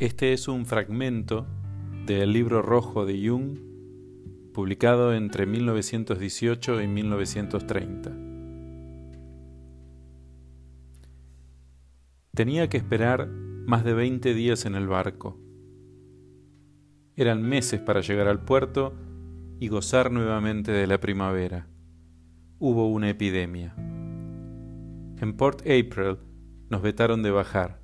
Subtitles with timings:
[0.00, 1.46] Este es un fragmento
[2.06, 3.58] del libro rojo de Jung,
[4.54, 8.10] publicado entre 1918 y 1930.
[12.34, 15.38] Tenía que esperar más de 20 días en el barco.
[17.14, 18.94] Eran meses para llegar al puerto
[19.58, 21.68] y gozar nuevamente de la primavera.
[22.58, 23.74] Hubo una epidemia.
[23.76, 26.16] En Port April
[26.70, 27.79] nos vetaron de bajar.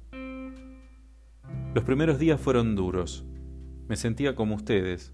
[1.76, 3.26] Los primeros días fueron duros.
[3.86, 5.12] Me sentía como ustedes.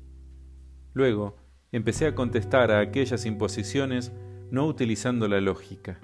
[0.94, 1.34] Luego,
[1.72, 4.12] empecé a contestar a aquellas imposiciones
[4.52, 5.98] no utilizando la lógica.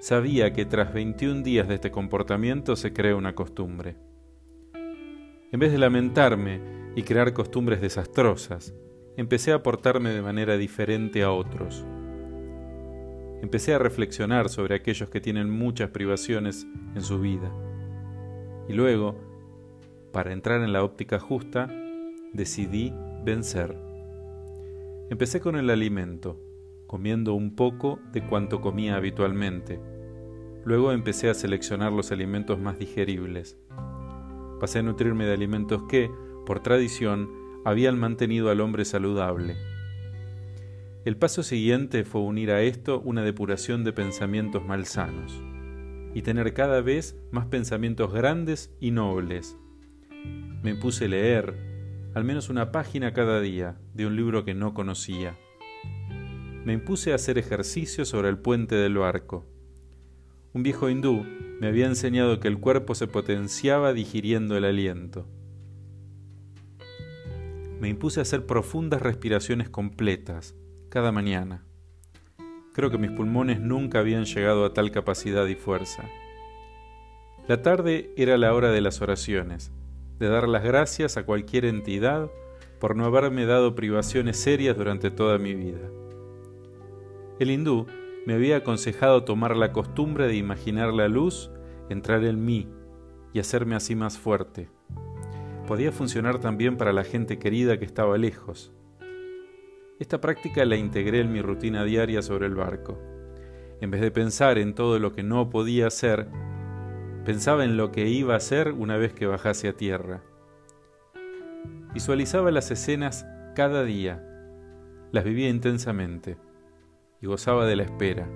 [0.00, 3.98] Sabía que tras 21 días de este comportamiento se crea una costumbre.
[5.52, 6.62] En vez de lamentarme
[6.96, 8.72] y crear costumbres desastrosas,
[9.18, 11.84] empecé a portarme de manera diferente a otros.
[13.42, 17.52] Empecé a reflexionar sobre aquellos que tienen muchas privaciones en su vida.
[18.66, 19.25] Y luego,
[20.12, 21.68] para entrar en la óptica justa,
[22.32, 22.92] decidí
[23.24, 23.76] vencer.
[25.10, 26.40] Empecé con el alimento,
[26.86, 29.80] comiendo un poco de cuanto comía habitualmente.
[30.64, 33.56] Luego empecé a seleccionar los alimentos más digeribles.
[34.60, 36.10] Pasé a nutrirme de alimentos que,
[36.44, 37.30] por tradición,
[37.64, 39.56] habían mantenido al hombre saludable.
[41.04, 45.40] El paso siguiente fue unir a esto una depuración de pensamientos malsanos
[46.14, 49.56] y tener cada vez más pensamientos grandes y nobles.
[50.62, 51.54] Me puse a leer
[52.14, 55.36] al menos una página cada día de un libro que no conocía.
[56.64, 59.46] Me impuse a hacer ejercicio sobre el puente del barco.
[60.54, 61.24] Un viejo hindú
[61.60, 65.28] me había enseñado que el cuerpo se potenciaba digiriendo el aliento.
[67.80, 70.54] Me impuse a hacer profundas respiraciones completas
[70.88, 71.66] cada mañana.
[72.72, 76.04] Creo que mis pulmones nunca habían llegado a tal capacidad y fuerza.
[77.46, 79.70] La tarde era la hora de las oraciones,
[80.18, 82.30] de dar las gracias a cualquier entidad
[82.78, 85.90] por no haberme dado privaciones serias durante toda mi vida.
[87.38, 87.86] El hindú
[88.26, 91.50] me había aconsejado tomar la costumbre de imaginar la luz
[91.88, 92.68] entrar en mí
[93.32, 94.68] y hacerme así más fuerte.
[95.66, 98.72] Podía funcionar también para la gente querida que estaba lejos.
[99.98, 102.98] Esta práctica la integré en mi rutina diaria sobre el barco.
[103.80, 106.28] En vez de pensar en todo lo que no podía hacer,
[107.26, 110.22] pensaba en lo que iba a hacer una vez que bajase a tierra.
[111.92, 113.26] Visualizaba las escenas
[113.56, 114.24] cada día,
[115.10, 116.36] las vivía intensamente
[117.20, 118.28] y gozaba de la espera.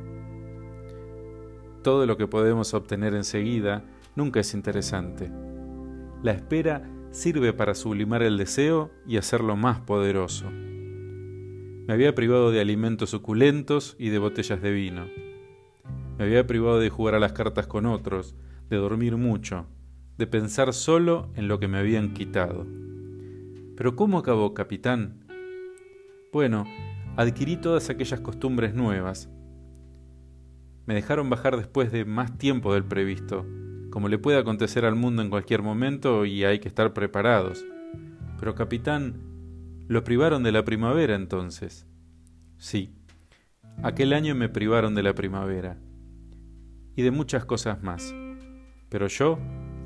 [1.84, 3.84] Todo lo que podemos obtener enseguida
[4.16, 5.30] nunca es interesante.
[6.24, 10.50] La espera sirve para sublimar el deseo y hacerlo más poderoso.
[10.50, 15.06] Me había privado de alimentos suculentos y de botellas de vino.
[16.18, 18.34] Me había privado de jugar a las cartas con otros,
[18.70, 19.66] de dormir mucho,
[20.16, 22.66] de pensar solo en lo que me habían quitado.
[23.76, 25.24] Pero ¿cómo acabó, capitán?
[26.32, 26.64] Bueno,
[27.16, 29.28] adquirí todas aquellas costumbres nuevas.
[30.86, 33.44] Me dejaron bajar después de más tiempo del previsto,
[33.90, 37.64] como le puede acontecer al mundo en cualquier momento y hay que estar preparados.
[38.38, 39.20] Pero capitán,
[39.88, 41.88] lo privaron de la primavera entonces.
[42.56, 42.94] Sí,
[43.82, 45.78] aquel año me privaron de la primavera
[46.94, 48.14] y de muchas cosas más.
[48.90, 49.38] Pero yo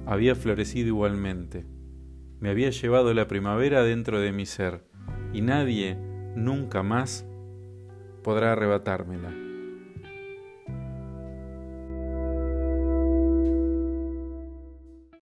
[0.06, 1.64] había florecido igualmente.
[2.40, 4.82] Me había llevado la primavera dentro de mi ser
[5.32, 5.96] y nadie
[6.34, 7.24] nunca más
[8.24, 9.53] podrá arrebatármela.